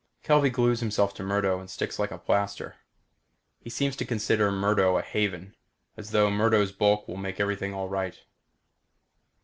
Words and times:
Kelvey 0.23 0.49
glues 0.49 0.79
himself 0.79 1.13
to 1.13 1.21
Murdo 1.23 1.59
and 1.59 1.69
sticks 1.69 1.99
like 1.99 2.09
a 2.09 2.17
plaster. 2.17 2.75
He 3.59 3.69
seems 3.69 3.95
to 3.97 4.03
consider 4.03 4.51
Murdo 4.51 4.97
a 4.97 5.03
haven, 5.03 5.53
as 5.95 6.09
though 6.09 6.31
Murdo's 6.31 6.71
bulk 6.71 7.07
will 7.07 7.17
make 7.17 7.39
everything 7.39 7.71
all 7.75 7.87
right. 7.87 8.19